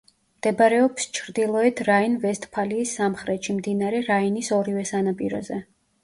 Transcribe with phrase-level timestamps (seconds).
[0.41, 5.59] მდებარეობს ჩრდილოეთ რაინ-ვესტფალიის სამხრეთში, მდინარე რაინის ორივე სანაპიროზე.